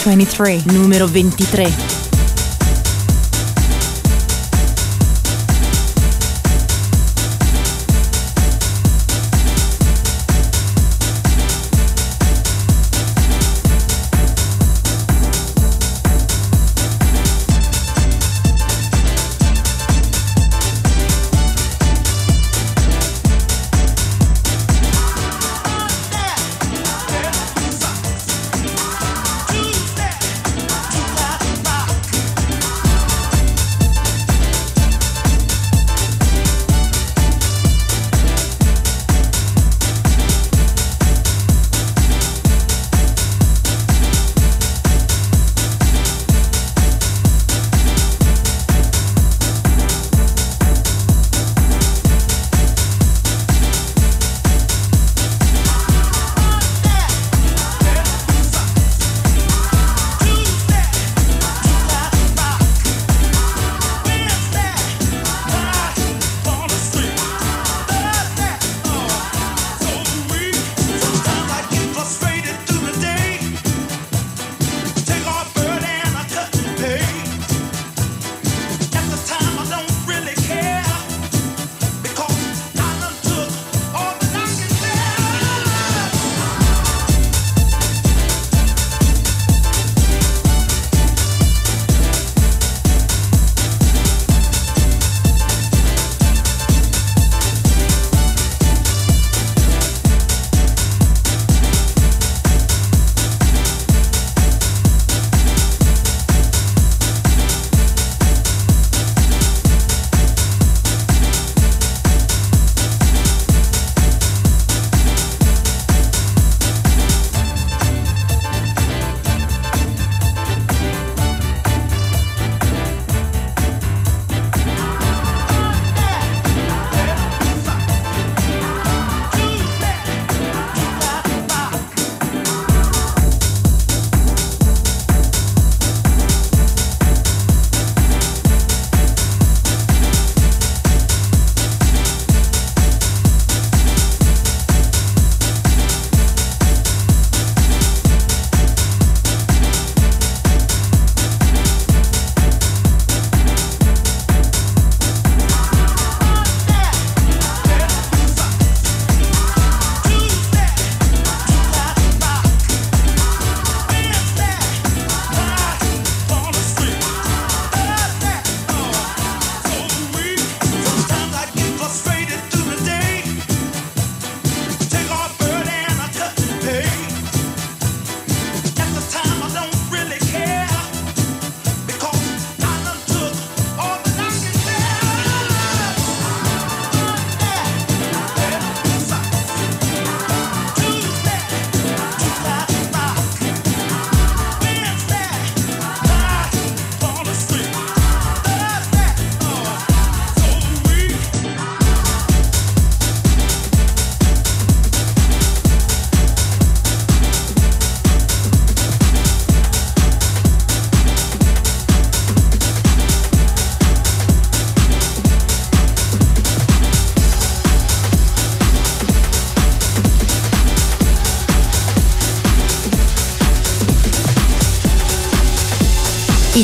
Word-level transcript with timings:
Number 0.00 0.24
23. 0.24 0.62
Numero 0.72 1.06
23. 1.06 1.99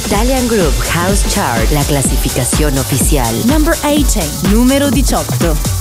Italian 0.07 0.47
Group 0.47 0.73
House 0.93 1.27
Chart, 1.27 1.69
la 1.73 1.83
clasificación 1.83 2.79
oficial. 2.79 3.35
Number 3.49 3.75
18, 3.83 4.53
número 4.53 4.89
18. 4.89 5.76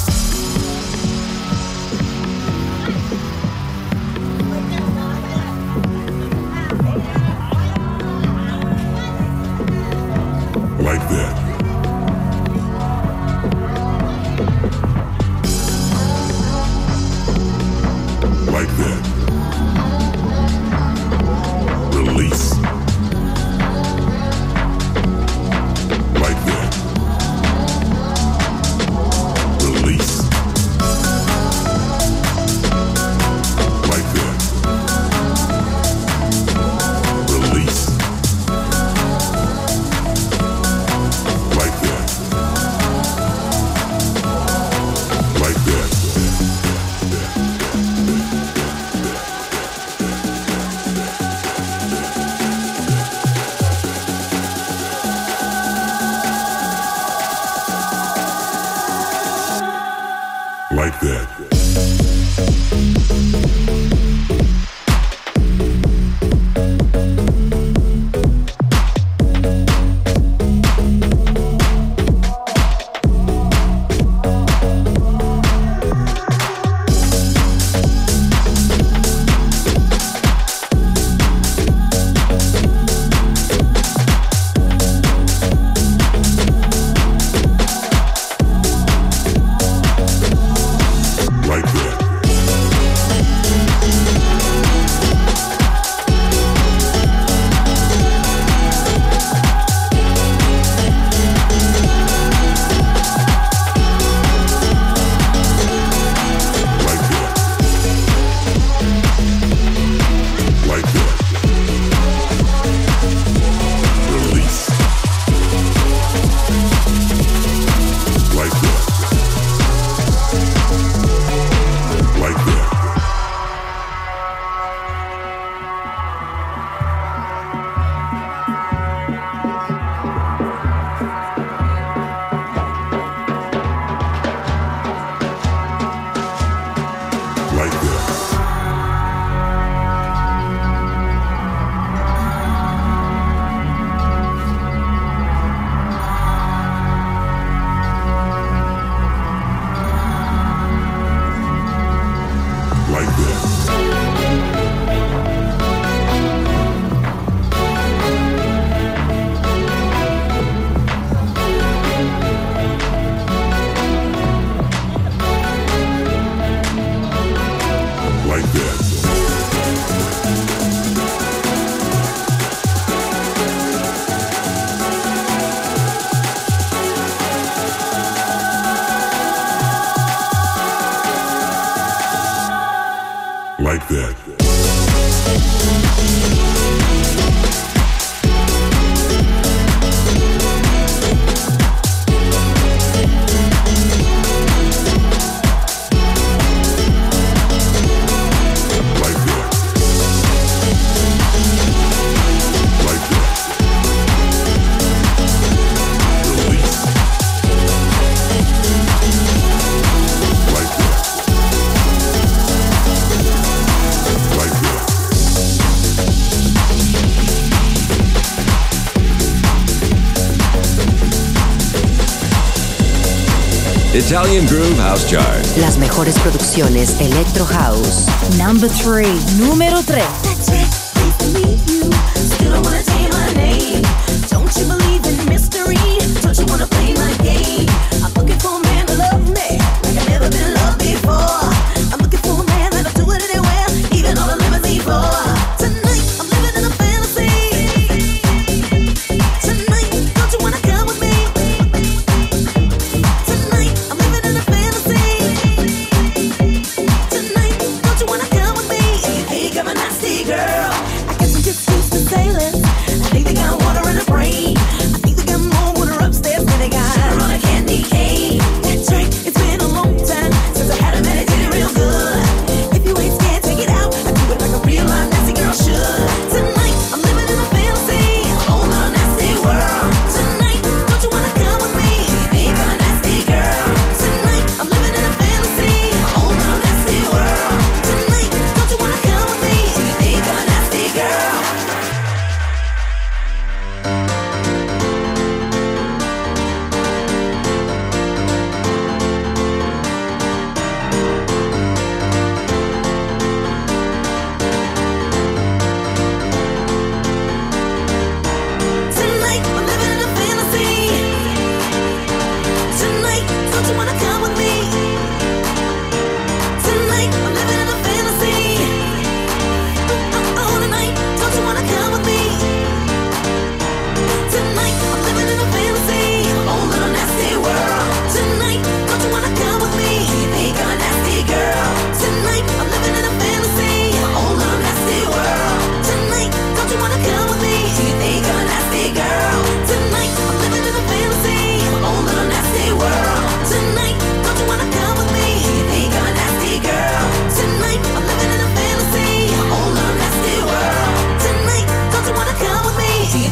Italian 224.05 224.45
Groove 224.45 224.77
House 224.77 225.03
Chart. 225.07 225.43
Las 225.57 225.79
mejores 225.79 226.19
producciones 226.19 226.95
Electro 227.01 227.43
House. 227.43 228.05
Number 228.37 228.69
3. 228.69 229.37
Número 229.37 229.81
3. 229.81 230.24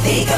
Clasificación 0.04 0.34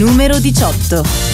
numero 0.00 0.40
18. 0.40 1.29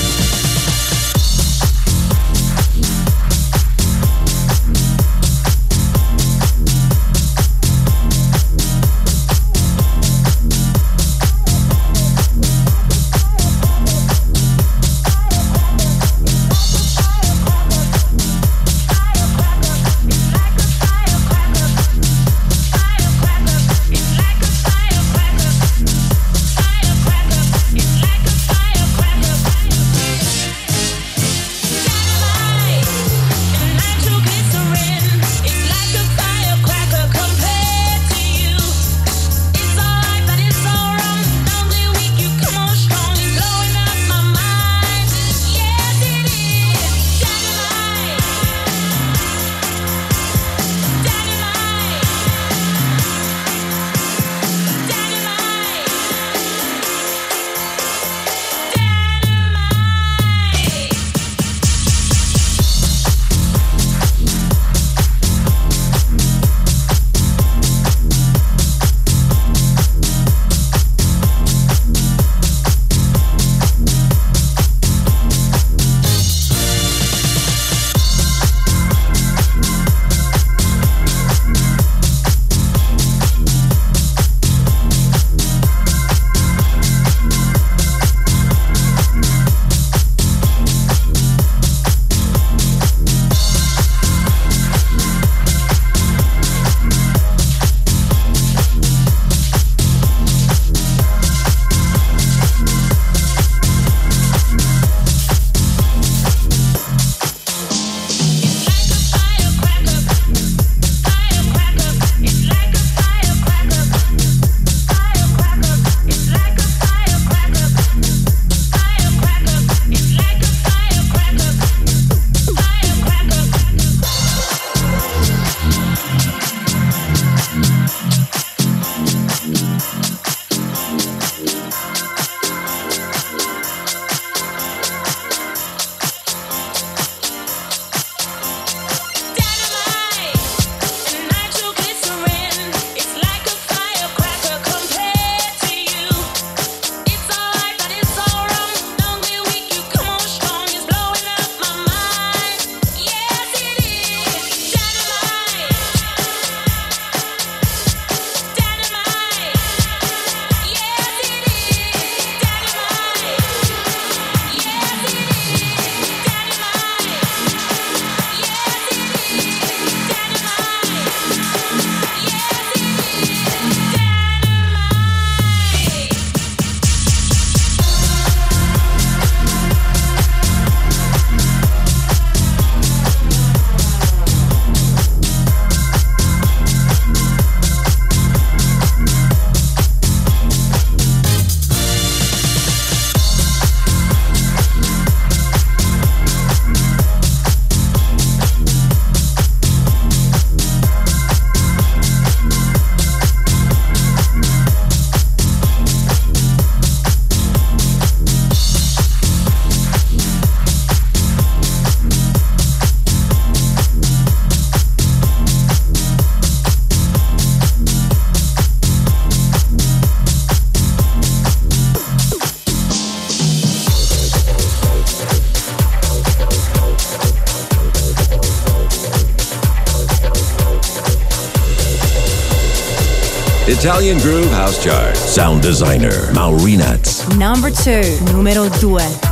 Italian 233.87 234.19
Groove 234.19 234.50
House 234.50 234.83
Chart. 234.83 235.16
Sound 235.16 235.62
designer 235.62 236.11
Maurinats. 236.33 237.23
Number 237.38 237.71
2, 237.71 238.33
numero 238.33 238.69
2. 238.69 239.25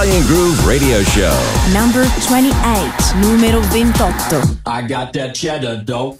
Italian 0.00 0.26
Groove 0.28 0.66
Radio 0.66 1.02
Show. 1.02 1.36
Number 1.74 2.06
28, 2.26 2.50
numero 3.20 3.60
28. 3.60 4.58
I 4.64 4.80
got 4.88 5.12
that 5.12 5.34
cheddar 5.34 5.82
dope. 5.84 6.19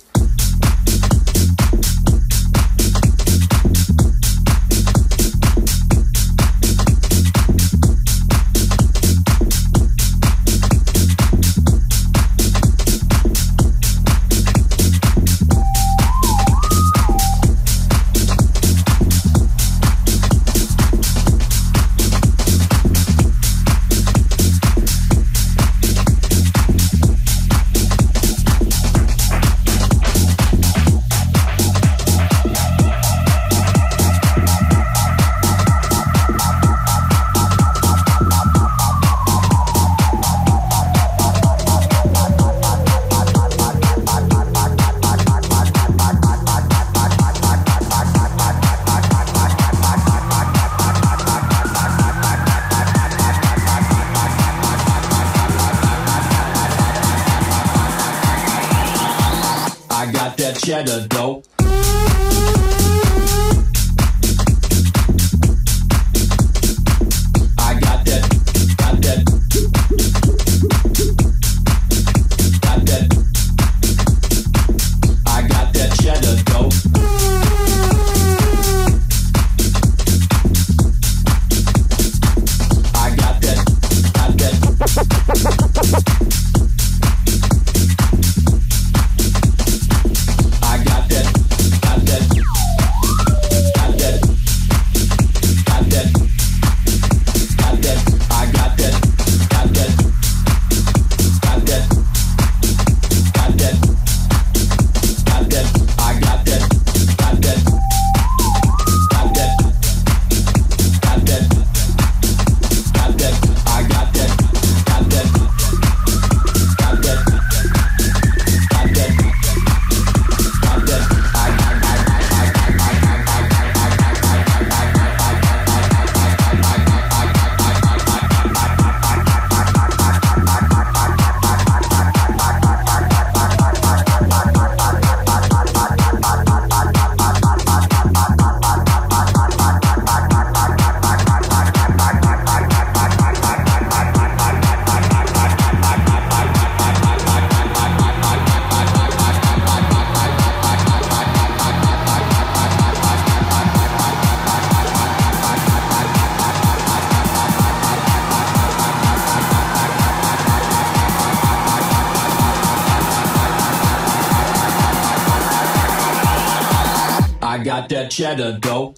that 167.91 168.11
cheddar 168.11 168.59
though. 168.63 168.90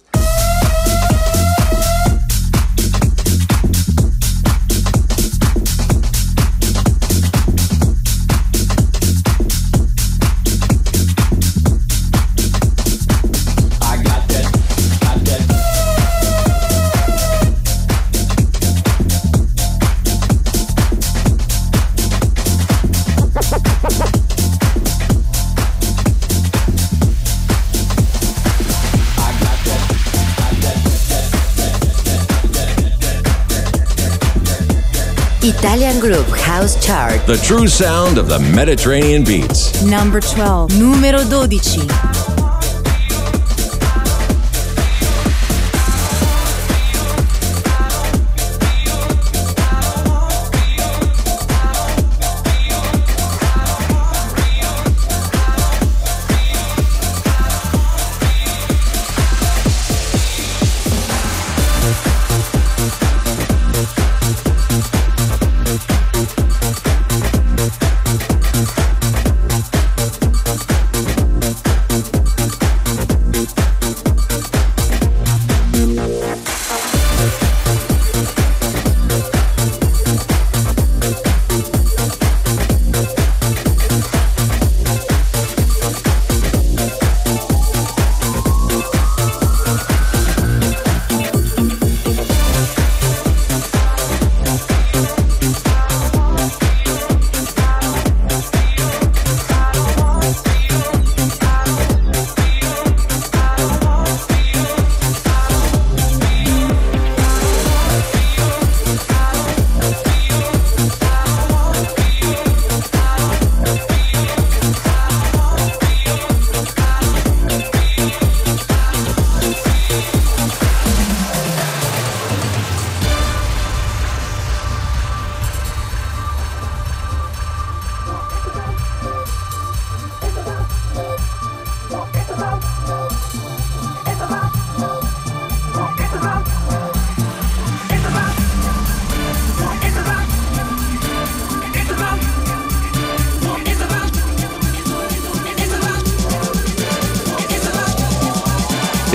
Italian 35.63 36.01
Groove 36.01 36.27
House 36.41 36.75
Chart. 36.85 37.25
The 37.25 37.37
true 37.37 37.69
sound 37.69 38.17
of 38.17 38.27
the 38.27 38.37
Mediterranean 38.37 39.23
beats. 39.23 39.81
Number 39.81 40.19
12. 40.19 40.77
Numero 40.77 41.23
12. 41.23 42.02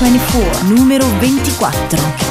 24, 0.00 0.64
numero 0.64 1.04
24. 1.20 2.29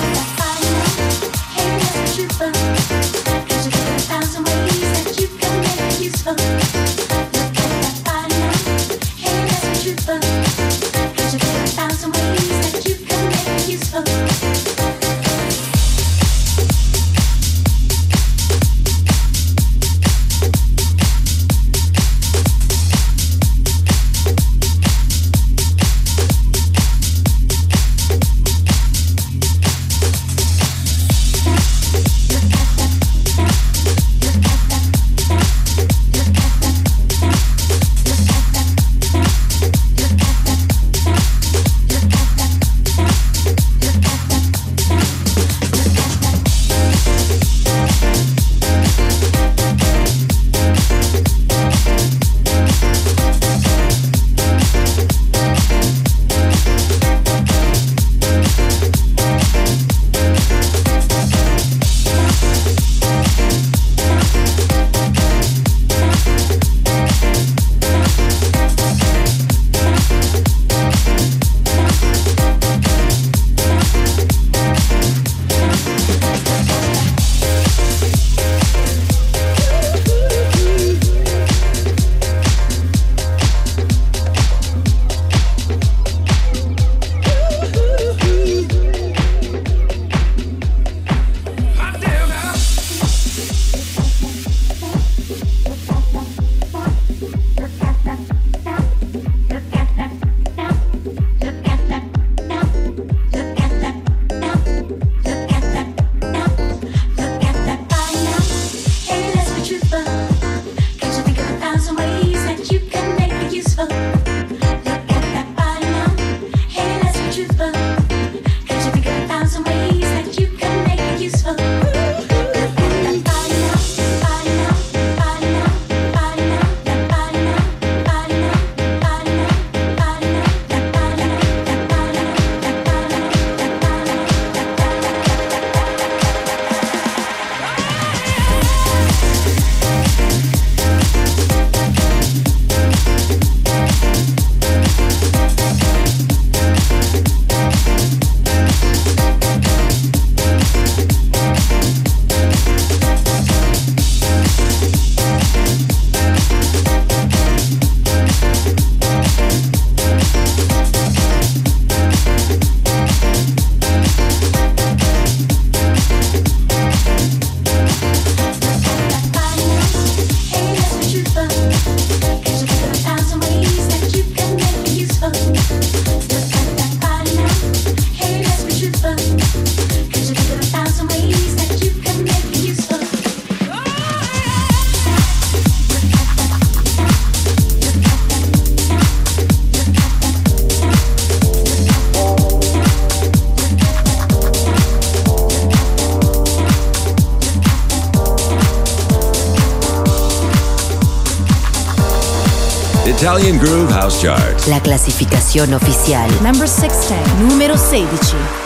Charts. 204.18 204.68
La 204.68 204.82
classificazione 204.82 205.76
ufficiale. 205.76 206.34
Number 206.42 206.68
16. 206.68 207.16
Numero 207.40 207.76
16. 207.76 208.59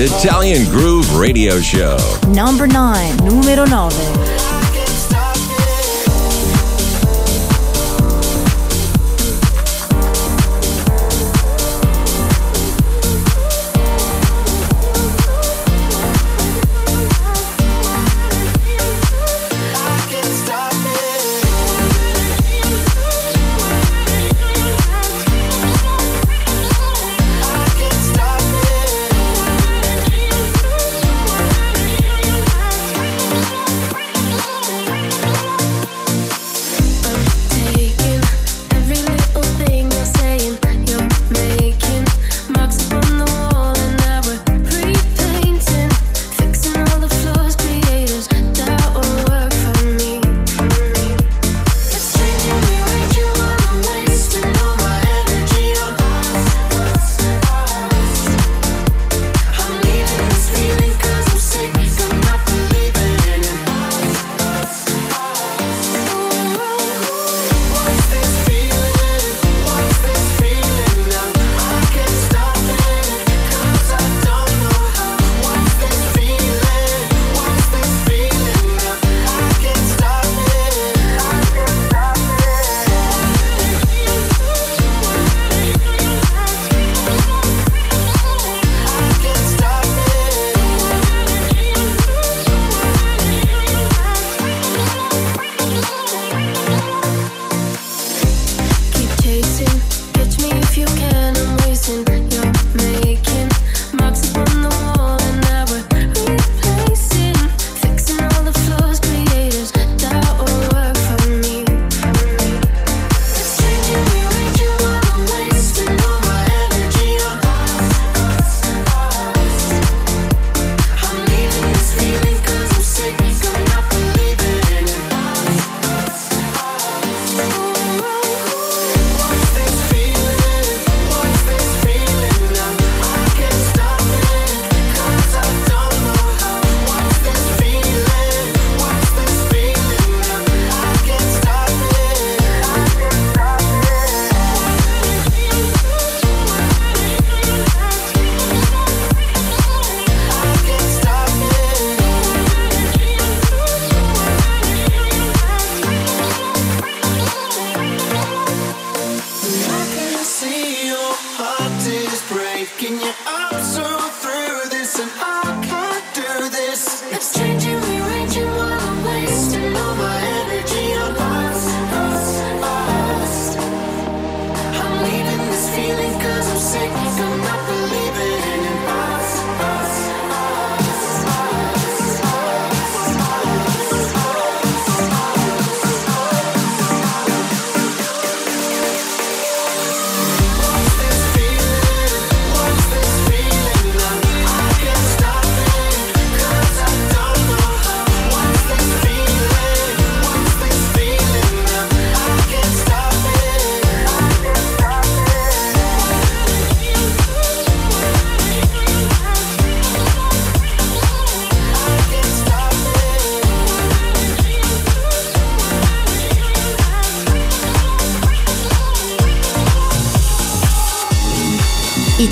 Italian 0.00 0.64
Groove 0.70 1.14
Radio 1.14 1.60
Show. 1.60 1.98
Number 2.32 2.66
9, 2.66 3.16
numero 3.18 3.66
nove. 3.66 4.29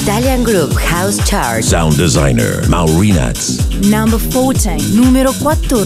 Italian 0.08 0.42
Groove 0.42 0.72
House 0.72 1.20
Chart. 1.28 1.62
Sound 1.62 1.98
designer 1.98 2.62
Maurinats. 2.62 3.60
Number 3.90 4.16
14, 4.16 4.96
numero 4.96 5.32
14. 5.32 5.84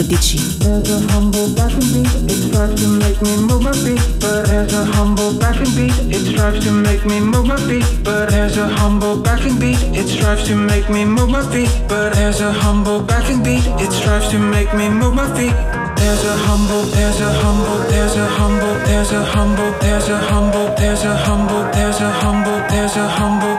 There's 16.03 16.25
a 16.25 16.37
humble, 16.37 16.83
there's 16.95 17.21
a 17.21 17.33
humble, 17.33 17.79
there's 17.89 18.17
a 18.17 18.27
humble, 18.27 18.79
there's 18.87 19.13
a 19.13 19.25
humble, 19.25 19.73
there's 19.81 20.09
a 20.09 20.19
humble, 20.19 20.75
there's 20.77 21.05
a 21.05 21.17
humble, 21.17 21.63
there's 21.73 22.01
a 22.01 22.11
humble, 22.11 22.59
there's 22.69 22.97
a 22.97 23.09
humble 23.09 23.52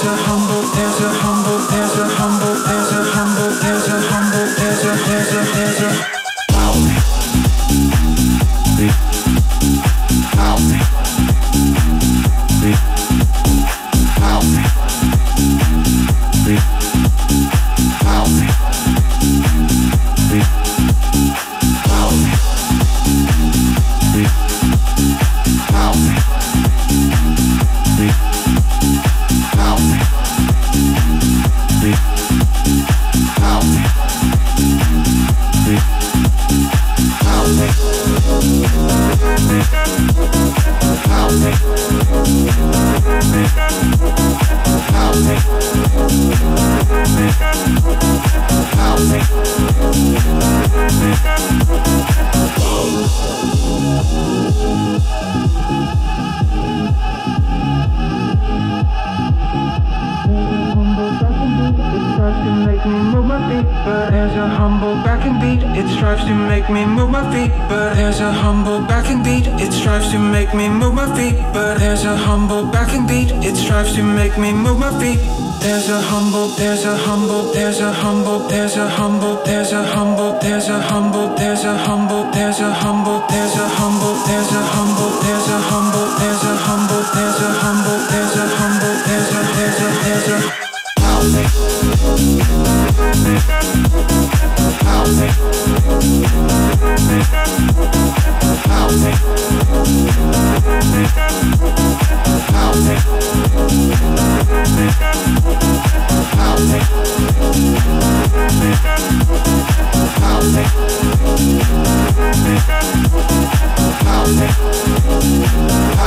there's 0.00 0.12
a 0.12 0.22
humble, 0.22 0.62
there's 0.76 1.00
a 1.00 1.08
humble, 1.10 1.58
there's 1.74 1.98
a 1.98 2.06
humble, 2.06 2.54
there's 2.68 2.92
a 2.92 4.00
humble, 4.00 4.46
there's 4.56 4.84
a, 4.84 4.94
there's 5.08 5.32
a, 5.32 5.42
there's 5.54 6.14
a. 6.14 6.17
strives 73.68 73.94
to 73.96 74.02
make 74.02 74.38
me 74.38 74.52
move 74.52 74.78
my 74.78 74.90
feet. 74.98 75.37
As 75.68 75.90
a 75.90 76.00
humble 76.00 76.48
as 76.58 76.86
a 76.86 76.96
humble. 76.96 77.52
There's 77.52 77.80
a 77.80 77.92
humble, 77.92 78.48
there's 78.48 78.76
a 78.78 78.88
humble, 78.88 79.36
there's 79.44 79.72
a 79.72 79.82
humble, 79.84 80.38
there's 80.40 80.66
a 80.68 80.80
humble, 80.80 81.36
there's 81.36 81.62
a 81.62 81.76
humble, 81.76 82.32
there's 82.32 82.60
a 82.60 82.72
humble, 82.72 83.20
there's 83.28 83.54
a 83.54 83.68
humble, 83.76 84.16
there's 84.24 84.50
a 84.50 84.62
humble, 84.72 85.12
there's 85.20 85.52
a 85.52 85.60
humble, 85.60 86.08
there's 86.16 86.42
a 86.42 86.56
humble, 86.64 87.04
there's 87.12 87.40
a 87.42 87.52
humble, 87.60 88.00
there's 88.08 88.36
a 88.36 88.48
humble, 88.48 88.94
there's 89.04 89.28
a 89.28 89.44
there's 89.58 89.80
a 89.80 89.92
there's 91.36 92.74
a 92.74 92.77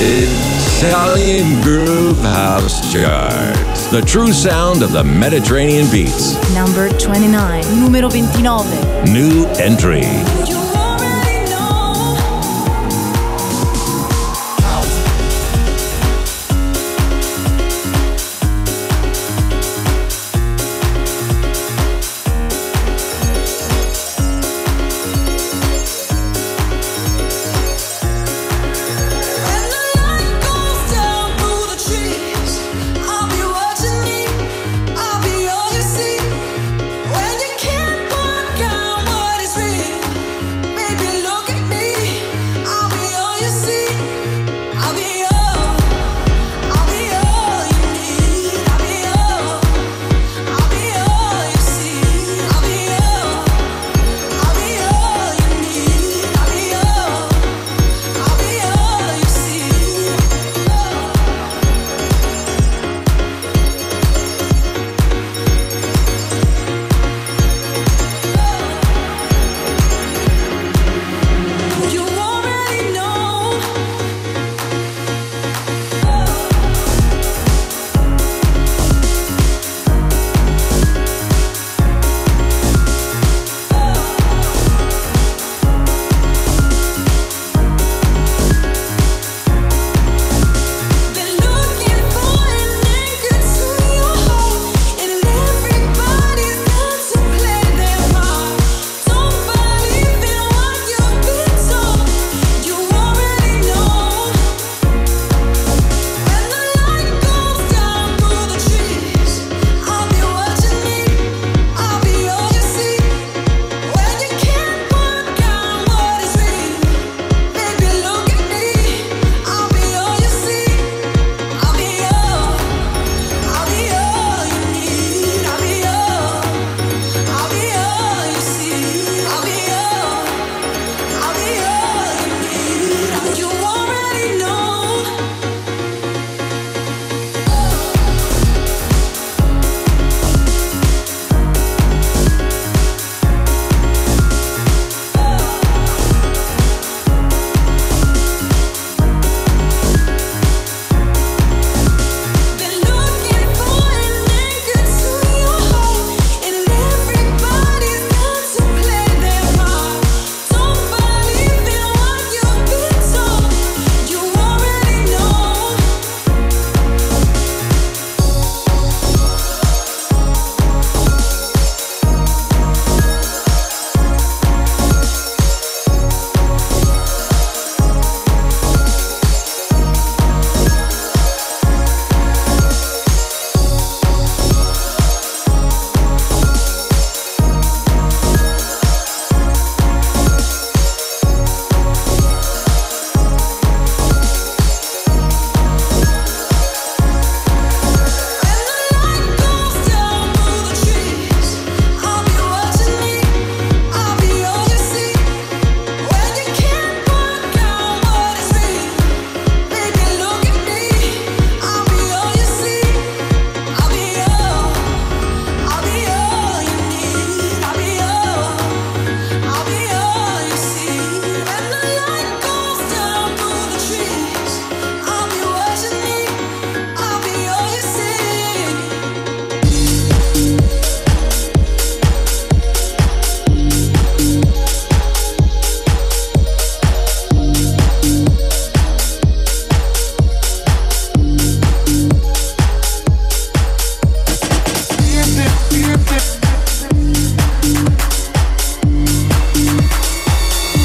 Italian 0.03 1.61
Groove 1.61 2.17
House 2.21 2.91
Chart. 2.91 3.55
The 3.91 4.01
true 4.01 4.33
sound 4.33 4.81
of 4.81 4.91
the 4.91 5.03
Mediterranean 5.03 5.91
beats. 5.91 6.33
Number 6.55 6.89
29. 6.97 7.63
Numero 7.79 8.09
29. 8.09 9.03
New 9.13 9.45
entry. 9.59 10.60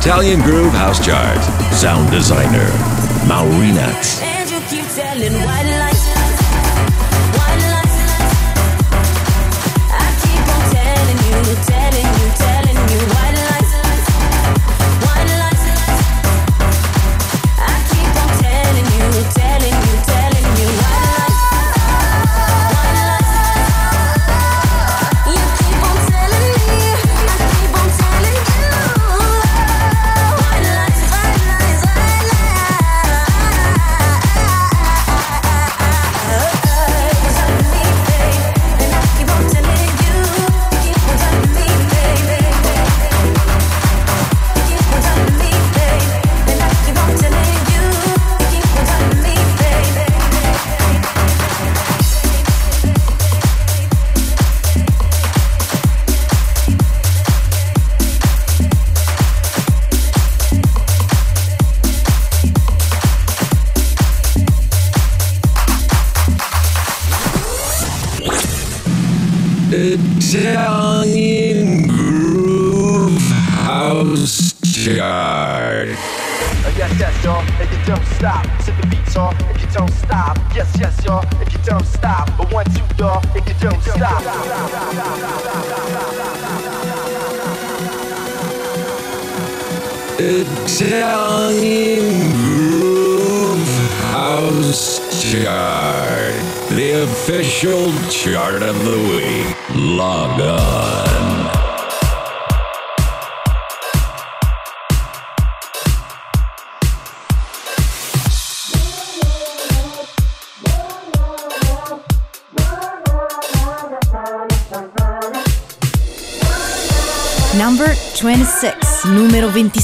Italian 0.07 0.41
Groove 0.41 0.73
House 0.73 1.05
Chart. 1.05 1.43
Sound 1.75 2.09
designer, 2.13 2.69
Maurinax. 3.27 4.26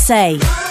Numero 0.08 0.61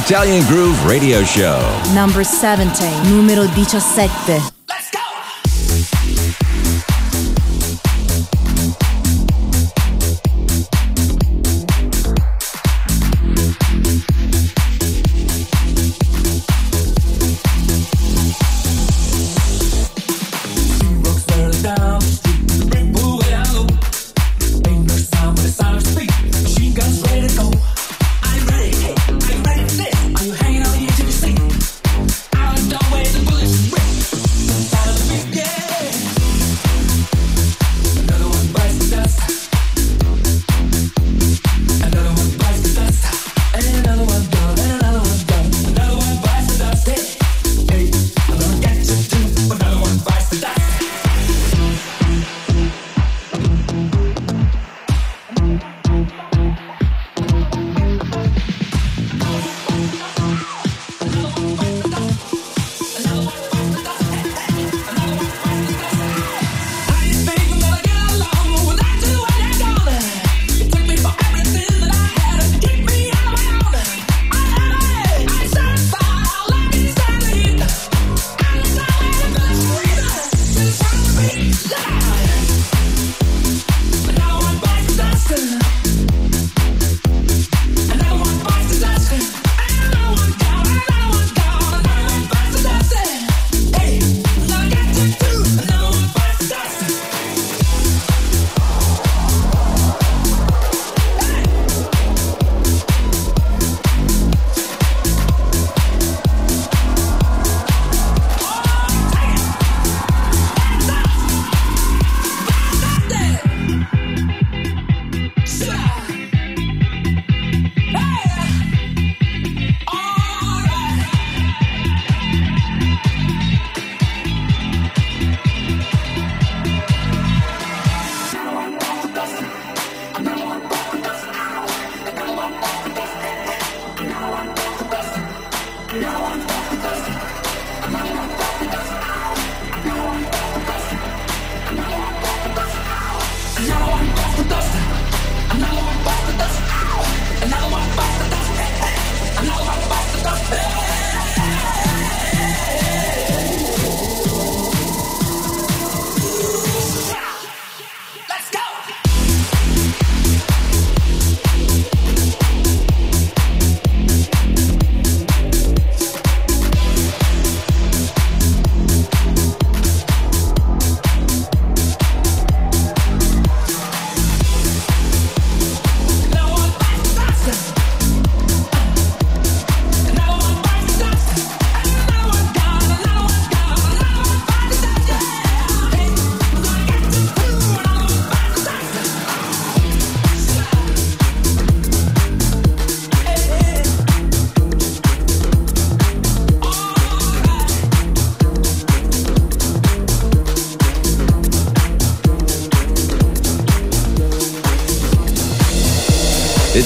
Italian 0.00 0.42
Groove 0.46 0.82
Radio 0.86 1.22
Show. 1.24 1.60
Number 1.94 2.24
17, 2.24 3.10
numero 3.10 3.46
17. 3.54 4.59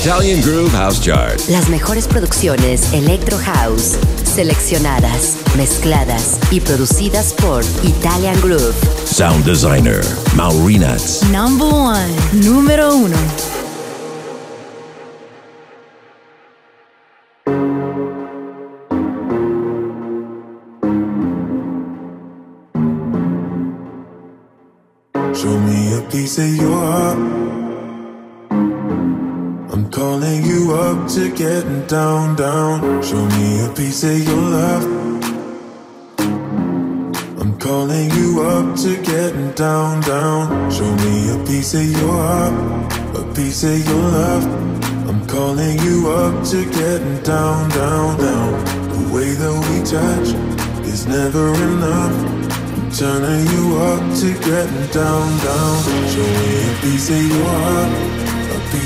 Italian 0.04 0.42
Groove 0.42 0.70
House 0.72 1.00
Chart. 1.00 1.40
Las 1.48 1.70
mejores 1.70 2.06
producciones 2.06 2.92
Electro 2.92 3.38
House, 3.38 3.96
seleccionadas, 4.22 5.38
mezcladas 5.56 6.38
y 6.50 6.60
producidas 6.60 7.32
por 7.32 7.64
Italian 7.82 8.38
Groove. 8.42 8.74
Sound 9.06 9.46
designer, 9.46 10.04
Maurinats. 10.34 11.22
Number 11.30 11.68
1, 11.72 11.96
número 12.34 12.94
1. 12.94 13.16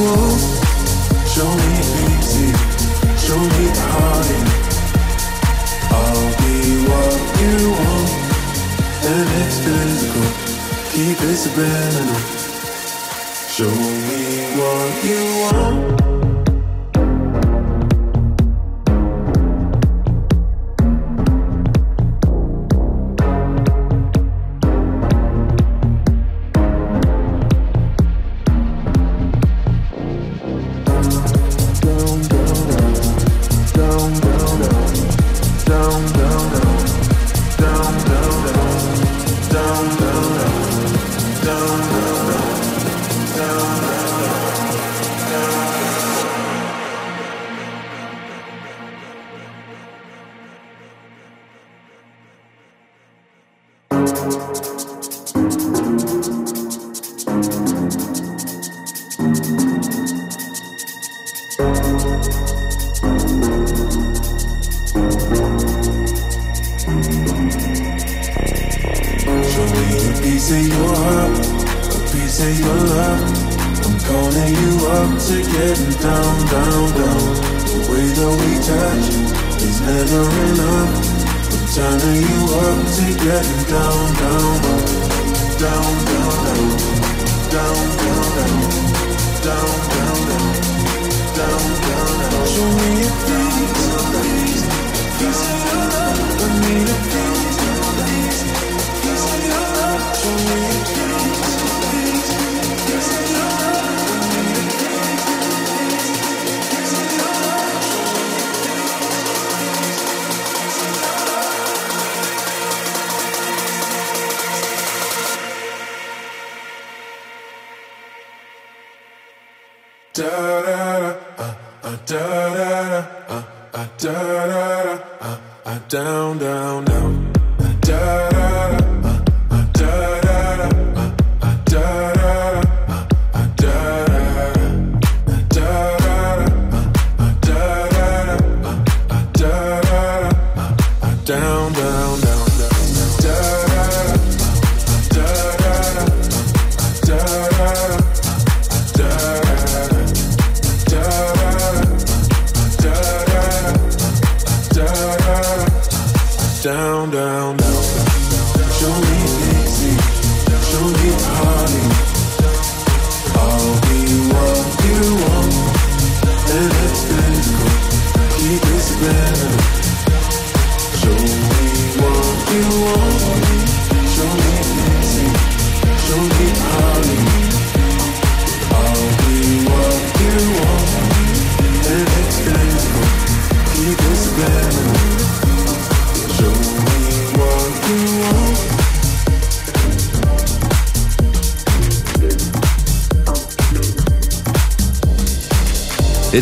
Show 0.00 0.06
me 0.06 1.72
easy, 2.08 2.48
show 3.18 3.36
me. 3.36 3.66
I'll 5.92 6.30
be 6.40 6.56
what 6.88 7.20
you 7.42 7.70
want, 7.70 8.10
and 9.04 9.28
it's 9.42 9.58
physical. 9.60 10.24
Keep 10.90 11.20
it 11.20 11.36
subliminal. 11.36 12.20
Show 13.50 13.74
me 14.08 14.22
what 14.56 15.04
you 15.04 15.20
want. 15.42 15.99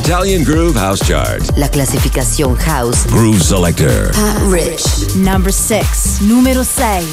Italian 0.08 0.42
Groove 0.42 0.74
House 0.74 1.06
Chart. 1.06 1.42
La 1.58 1.68
clasificación 1.68 2.56
House. 2.56 3.04
Groove 3.08 3.42
Selector. 3.42 4.10
Pat 4.12 4.40
Rich. 4.50 5.14
Number 5.16 5.52
6. 5.52 6.22
Número 6.22 6.64
6. 6.64 7.04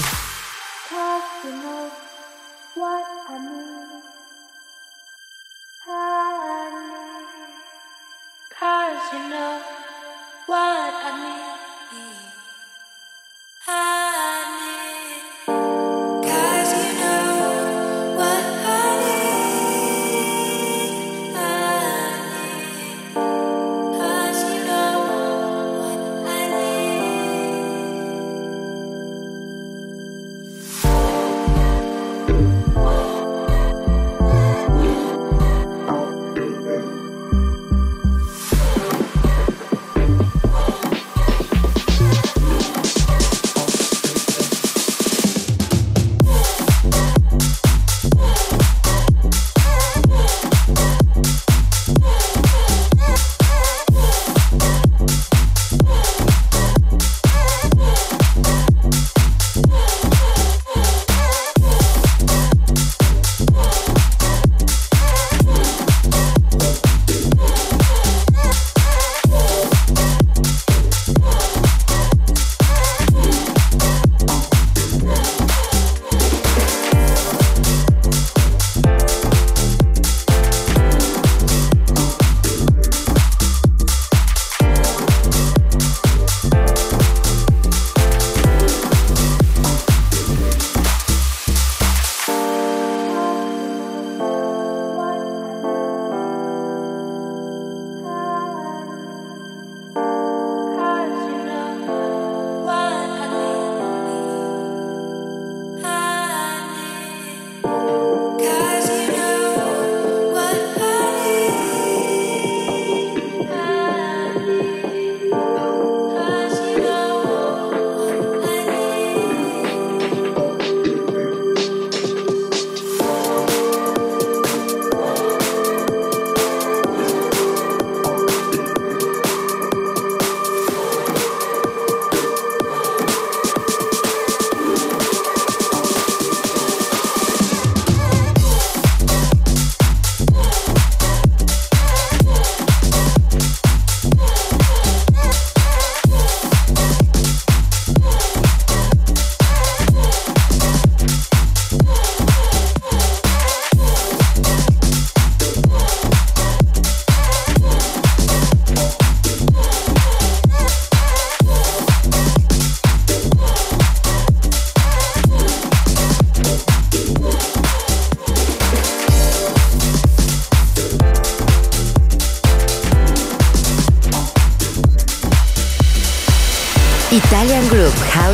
Cause 8.57 9.11
you 9.11 9.29
know 9.29 9.59
what 10.47 10.93
I. 11.03 11.64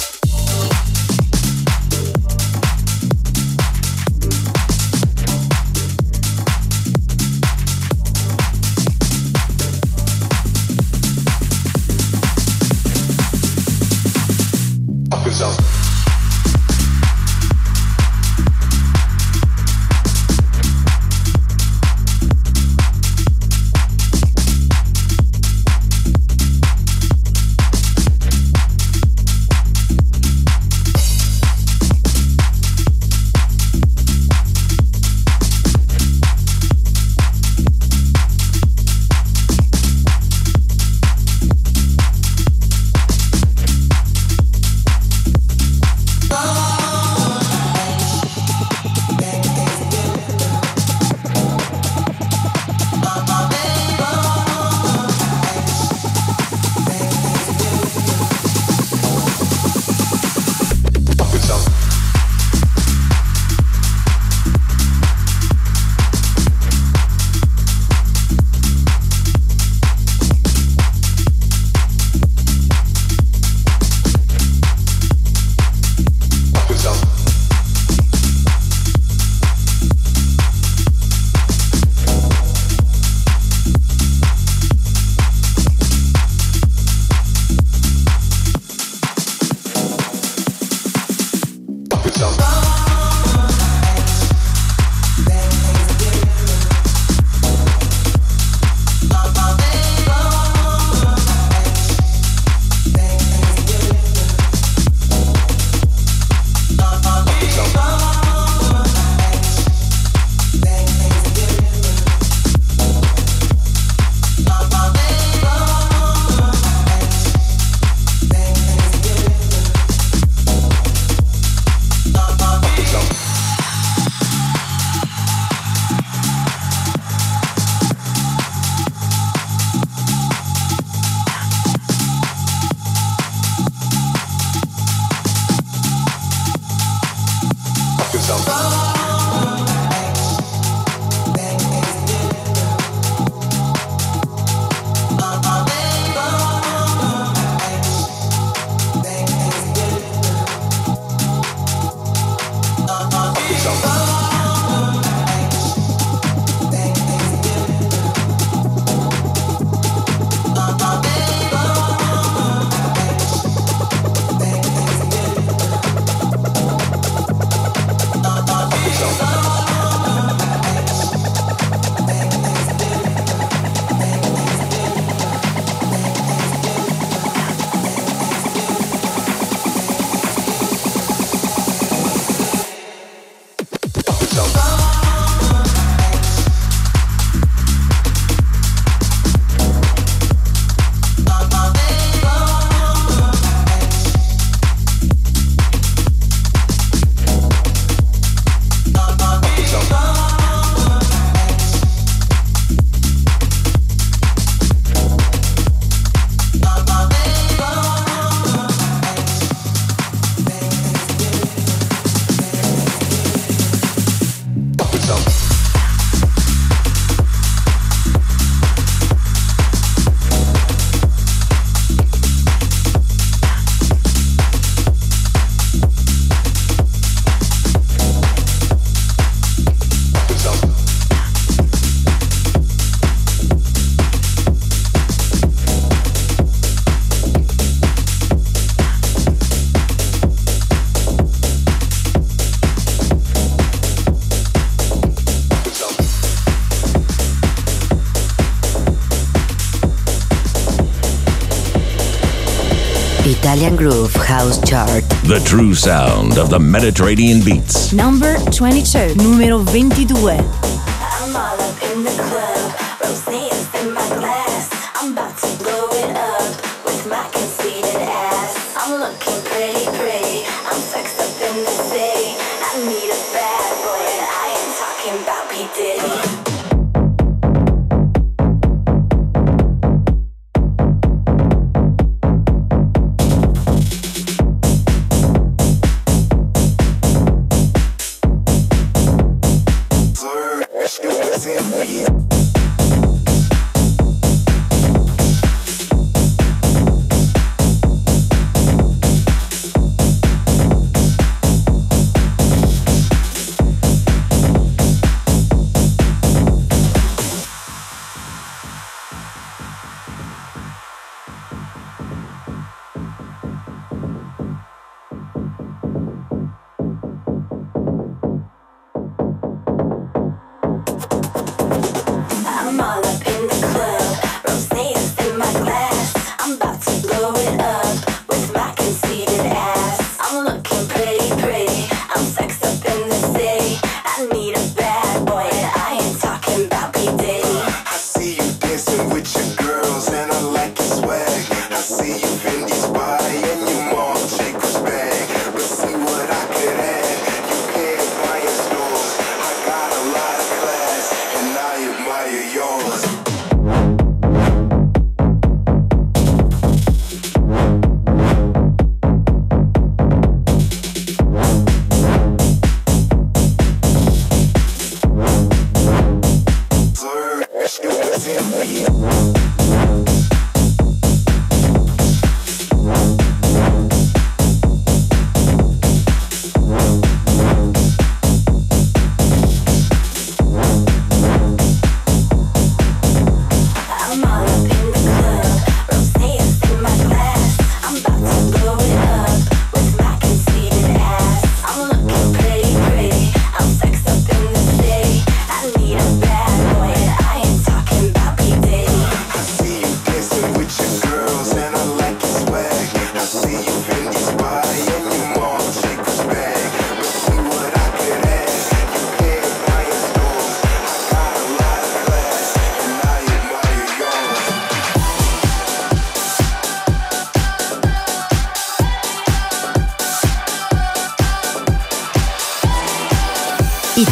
Italian 253.44 253.76
Groove 253.76 254.14
House 254.14 254.58
Chart. 254.66 255.04
The 255.24 255.38
true 255.44 255.74
sound 255.74 256.38
of 256.38 256.48
the 256.48 256.58
Mediterranean 256.58 257.44
beats. 257.44 257.92
Number 257.92 258.38
22. 258.50 259.16
Numero 259.16 259.62
22. 259.62 260.63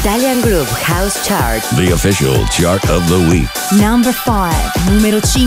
Italian 0.05 0.41
Groove 0.41 0.69
House 0.69 1.25
Chart. 1.25 1.63
The 1.77 1.93
official 1.93 2.45
chart 2.47 2.83
of 2.91 3.09
the 3.09 3.21
week. 3.31 3.49
Number 3.81 4.11
5. 4.11 4.91
Numero 4.91 5.21
5. 5.21 5.47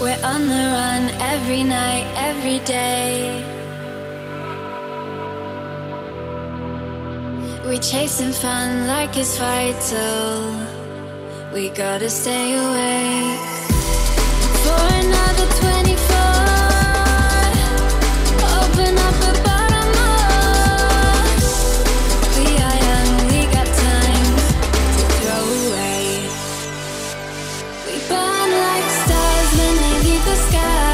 We're 0.00 0.18
on 0.24 0.48
the 0.48 0.64
run 0.72 1.10
every 1.20 1.62
night, 1.62 2.06
every 2.16 2.60
day. 2.60 3.44
We 7.68 7.76
chasing 7.80 8.32
fun 8.32 8.86
like 8.86 9.14
it's 9.18 9.36
vital. 9.36 10.56
We 11.52 11.68
gotta 11.68 12.08
stay 12.08 12.56
awake 12.56 13.40
for 14.64 14.80
another 15.04 15.45
the 30.26 30.34
sky. 30.34 30.85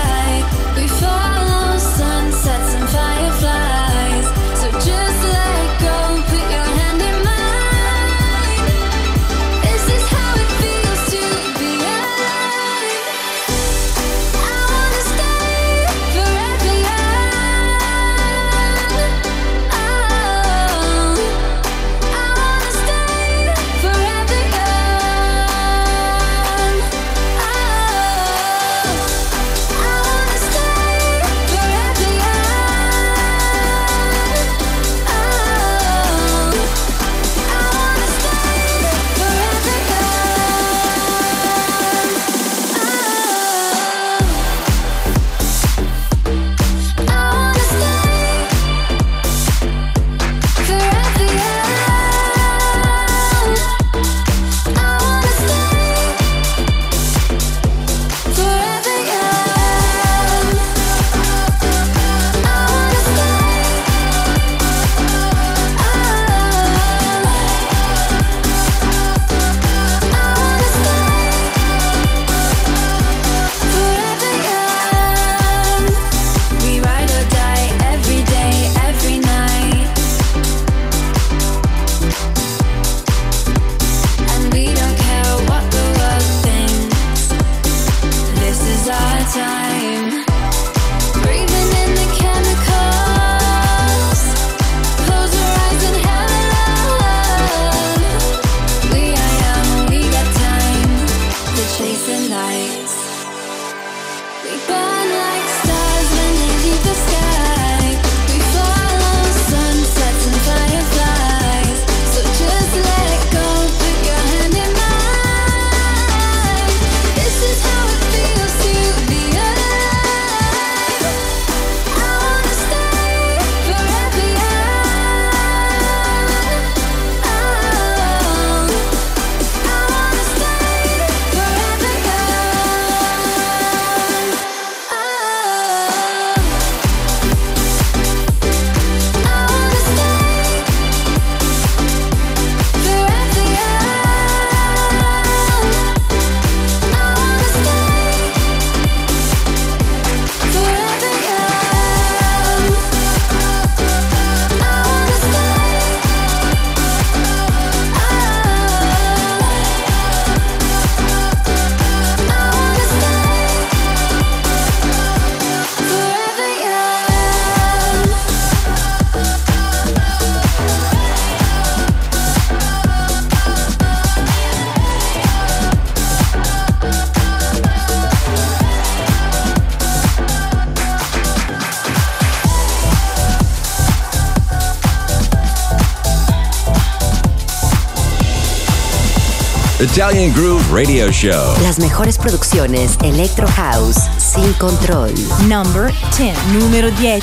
Italian 189.95 190.33
Groove 190.33 190.63
Radio 190.73 191.13
Show. 191.13 191.55
Las 191.63 191.79
mejores 191.79 192.17
producciones 192.17 192.97
Electro 193.03 193.47
House 193.47 193.99
sin 194.17 194.51
control. 194.55 195.13
Number 195.47 195.93
10. 196.17 196.35
Número 196.55 196.91
10. 196.93 197.23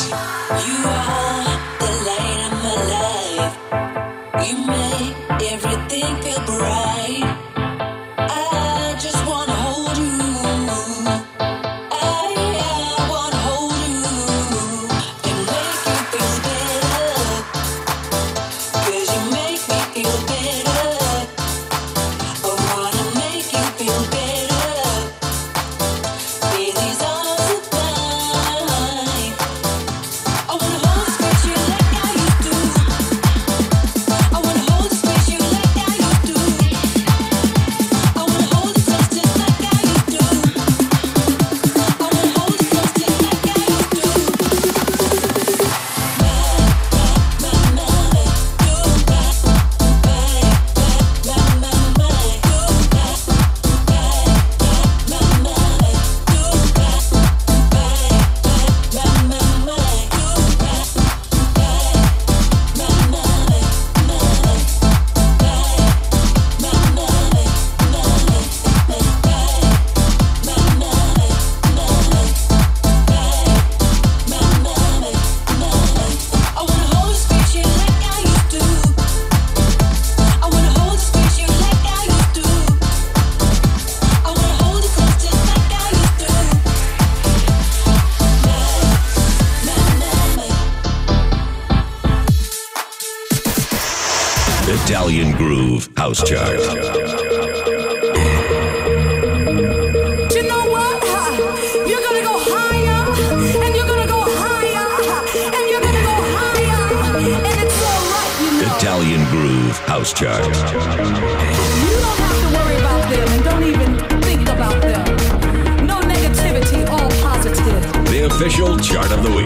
Chart 118.81 119.11
of 119.11 119.21
the 119.21 119.29
Week. 119.29 119.45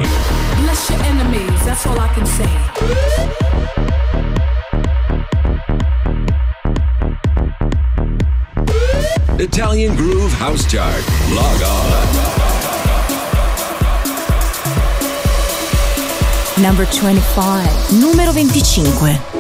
Bless 0.64 0.90
your 0.90 1.02
enemies, 1.04 1.66
that's 1.66 1.86
all 1.86 2.00
I 2.00 2.08
can 2.14 2.26
say. 2.26 2.50
Italian 9.44 9.96
Groove 9.98 10.32
House 10.32 10.66
Chart. 10.72 11.04
Log 11.32 11.62
on. 11.62 12.46
Number 16.62 16.86
25. 16.86 18.00
Numero 18.00 18.32
25. 18.32 19.35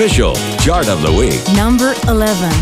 official 0.00 0.34
chart 0.56 0.88
of 0.88 1.02
the 1.02 1.12
week. 1.12 1.38
Number 1.54 1.92
11. 2.08 2.59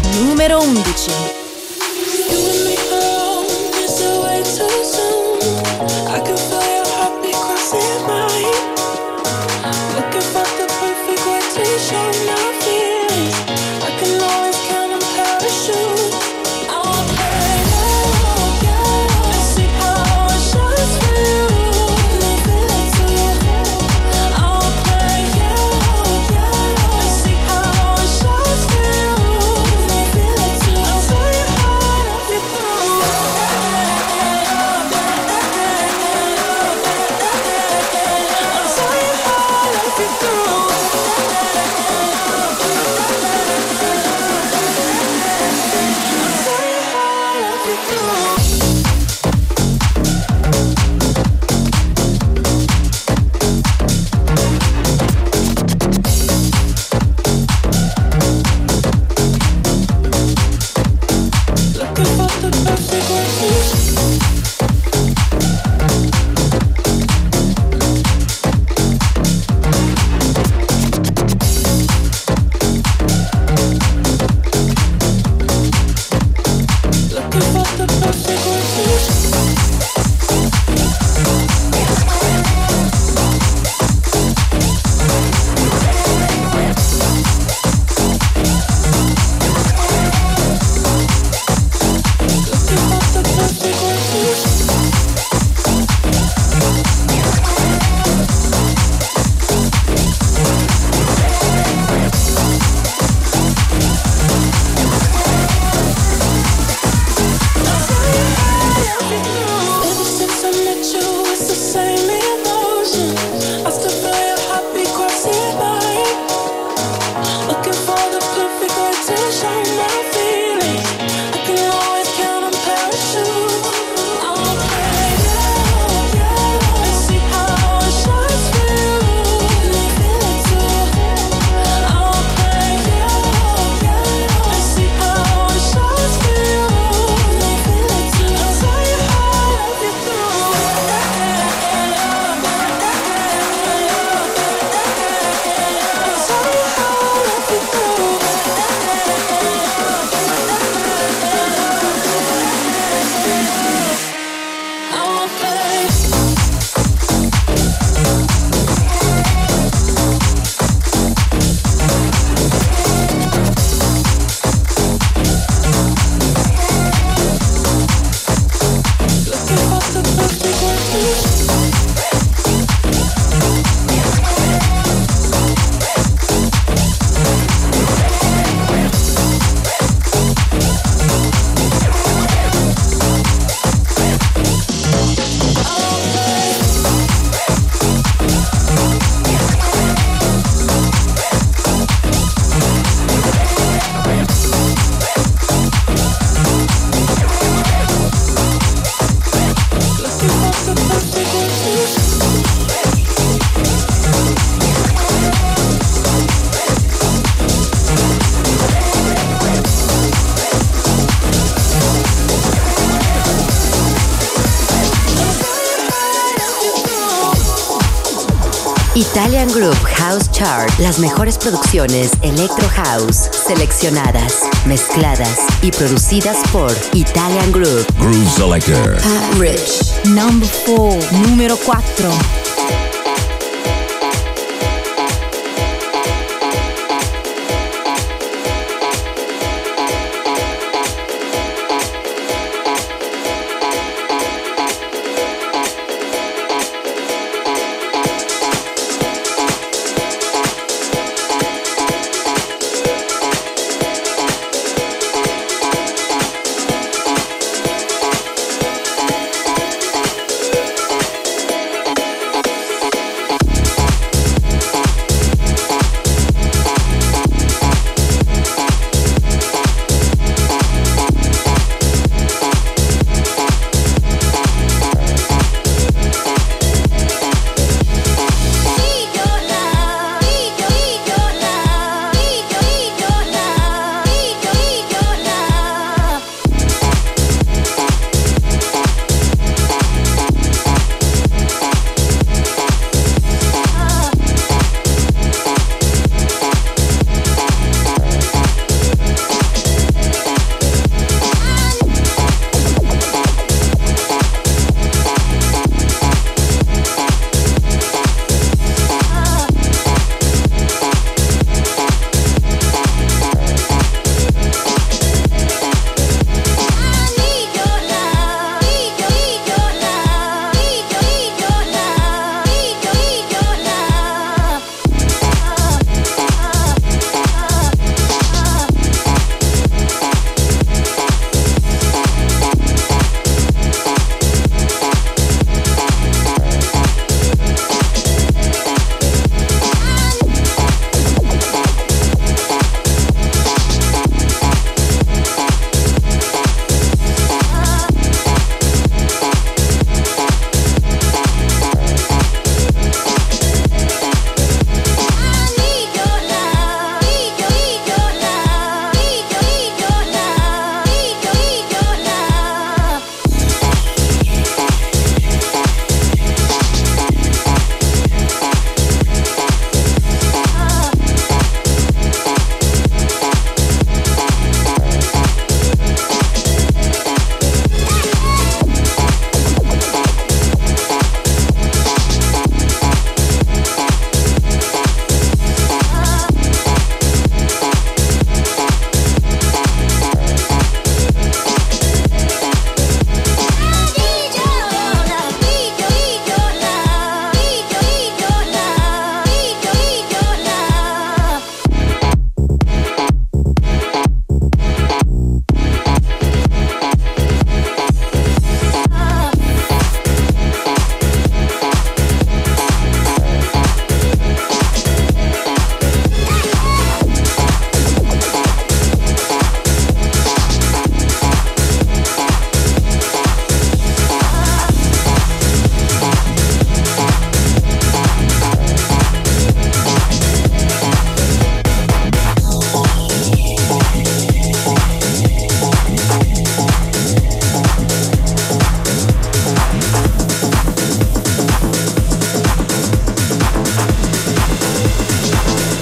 Las 220.79 221.01
mejores 221.01 221.37
producciones 221.39 222.13
Electro 222.23 222.69
House, 222.69 223.29
seleccionadas, 223.33 224.45
mezcladas 224.65 225.41
y 225.61 225.73
producidas 225.73 226.37
por 226.53 226.71
Italian 226.93 227.51
Group. 227.51 227.85
Groove 227.99 228.31
Selector. 228.31 228.95
Pat 228.95 229.35
Rich. 229.41 230.07
Number 230.07 230.49
4. 230.67 231.19
Número 231.27 231.57
4. 231.67 232.38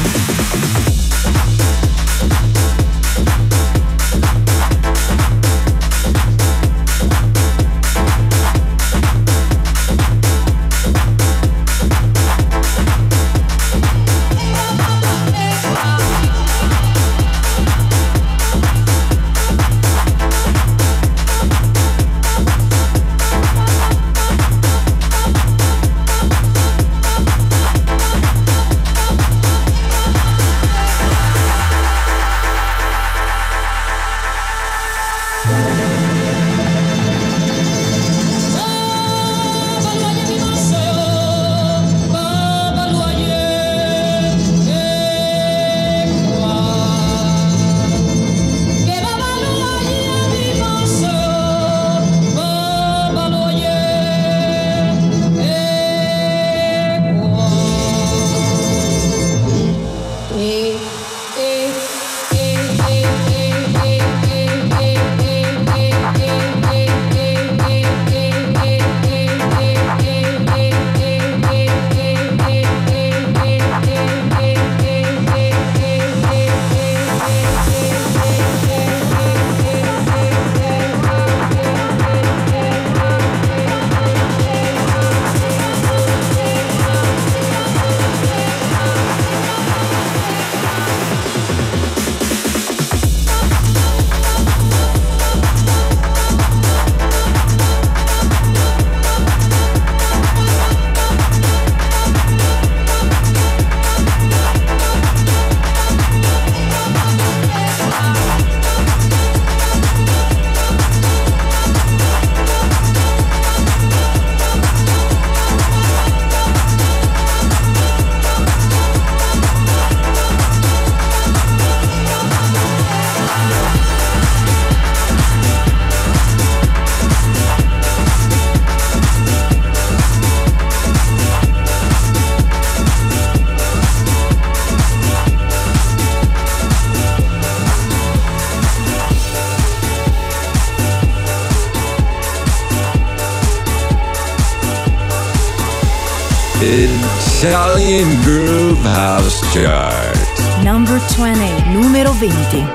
Groove 148.24 148.82
House 148.82 149.40
Chart. 149.54 150.64
Number 150.64 150.98
20, 151.14 151.72
numero 151.72 152.12
20. 152.14 152.73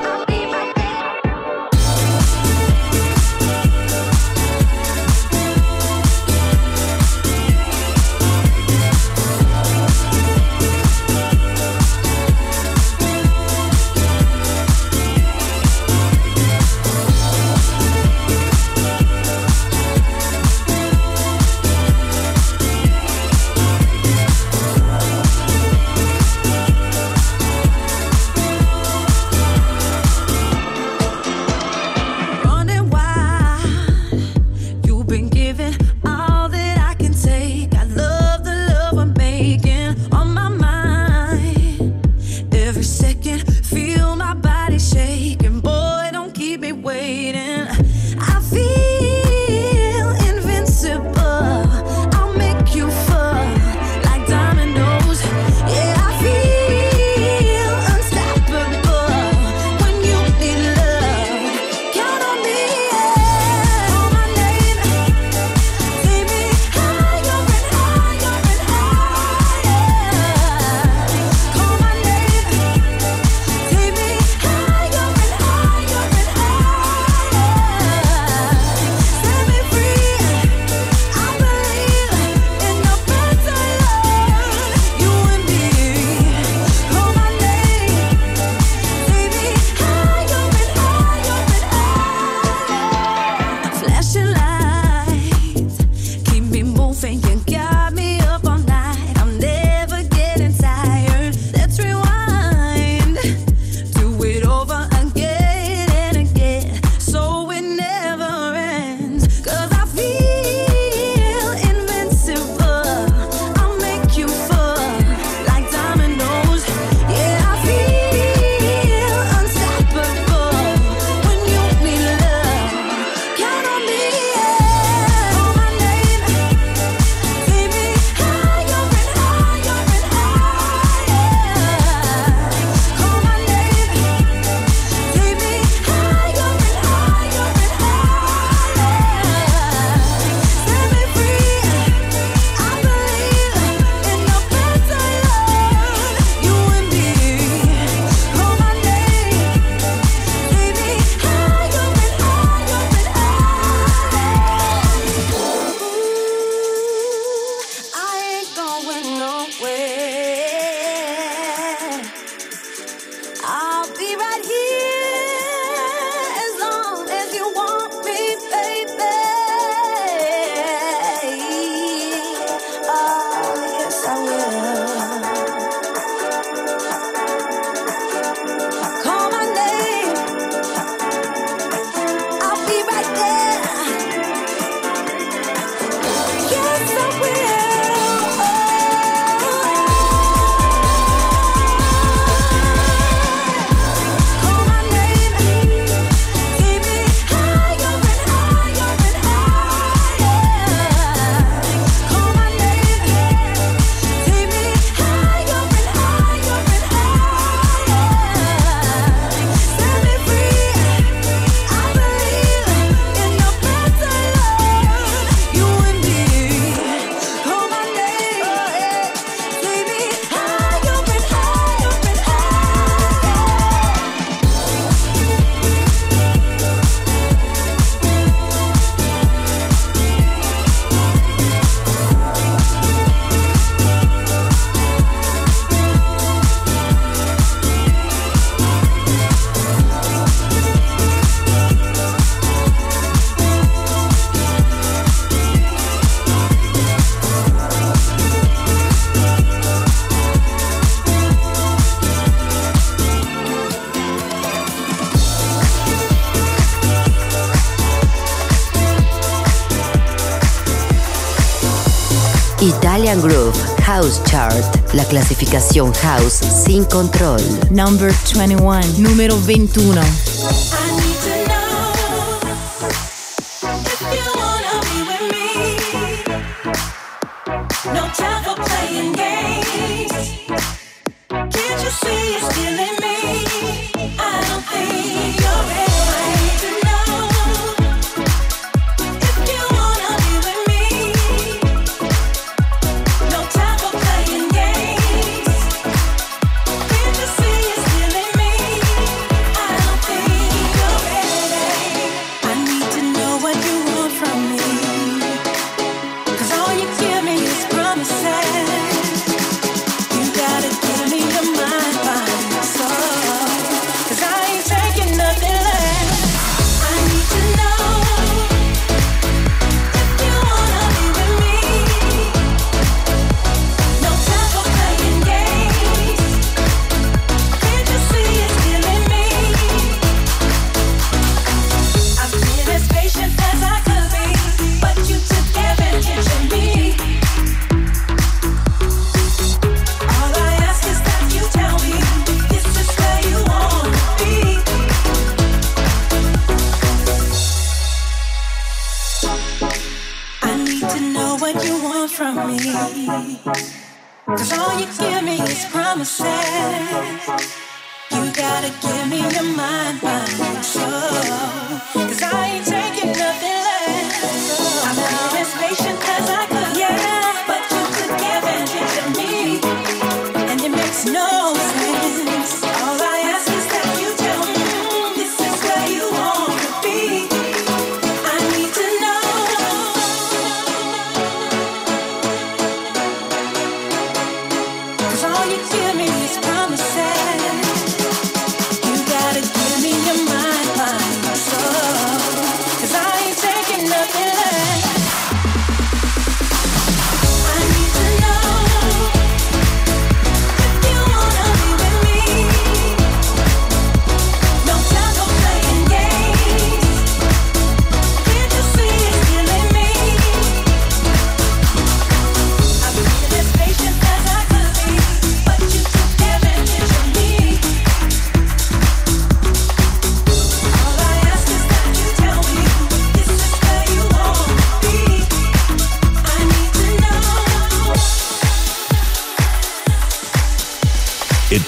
Italian 262.60 263.20
Groove 263.22 263.56
House 263.86 264.20
Chart, 264.24 264.54
la 264.92 265.04
clasificación 265.04 265.94
house 265.94 266.34
sin 266.34 266.84
control. 266.84 267.40
Number 267.70 268.12
21, 268.34 268.82
número 268.98 269.40
21. 269.46 270.00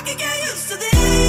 I 0.00 0.02
can 0.02 0.16
get 0.16 0.40
used 0.44 0.68
to 0.70 0.76
this. 0.78 1.19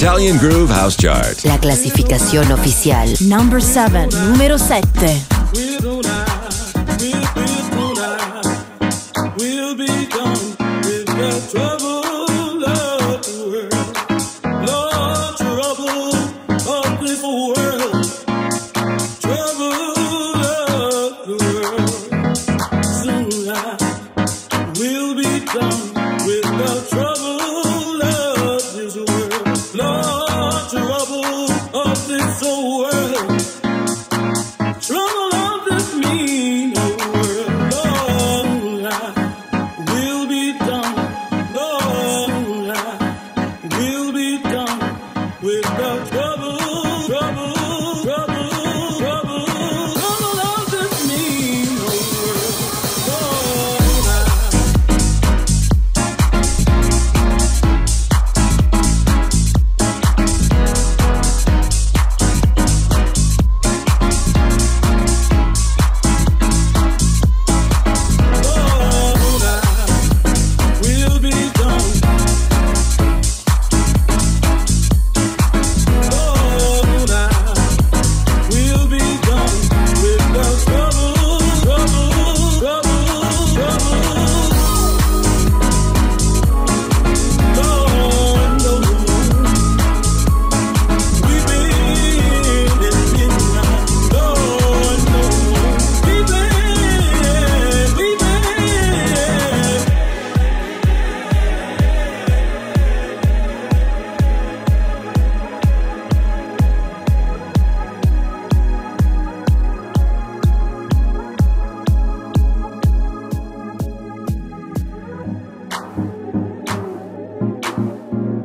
Italian 0.00 0.38
Groove 0.38 0.72
House 0.72 0.96
Chart. 0.96 1.44
La 1.44 1.58
clasificación 1.58 2.50
oficial. 2.52 3.06
Number 3.20 3.60
7. 3.62 4.08
Número 4.30 4.56
7. 4.56 5.29